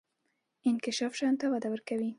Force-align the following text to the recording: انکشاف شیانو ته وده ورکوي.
انکشاف 0.69 1.11
شیانو 1.19 1.39
ته 1.41 1.45
وده 1.53 1.67
ورکوي. 1.73 2.09